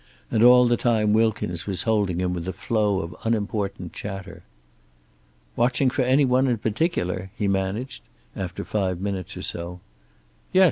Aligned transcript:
And 0.31 0.41
all 0.43 0.65
the 0.65 0.77
time 0.77 1.13
Wilkins 1.13 1.67
was 1.67 1.83
holding 1.83 2.19
him 2.19 2.33
with 2.33 2.47
a 2.47 2.53
flow 2.53 3.01
of 3.01 3.15
unimportant 3.23 3.93
chatter. 3.93 4.41
"Watching 5.55 5.91
for 5.91 6.01
any 6.01 6.25
one 6.25 6.47
in 6.47 6.57
particular?" 6.57 7.29
he 7.37 7.47
managed, 7.47 8.01
after 8.35 8.65
five 8.65 8.99
minutes 8.99 9.37
or 9.37 9.43
so. 9.43 9.79
"Yes. 10.51 10.59